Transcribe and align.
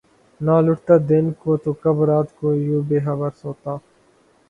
نہ 0.41 0.55
لٹتا 0.65 0.95
دن 1.09 1.25
کو‘ 1.41 1.51
تو 1.63 1.71
کب 1.81 1.97
رات 2.09 2.27
کو 2.37 2.47
یوں 2.65 2.81
بے 2.89 2.97
خبر 3.05 3.29
سوتا! 3.41 3.73